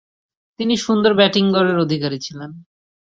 তিনি 0.59 0.73
সুন্দর 0.77 1.11
ব্যাটিং 1.13 1.43
গড়ের 1.51 1.77
অধিকারী 1.77 2.17
ছিলেন। 2.19 2.51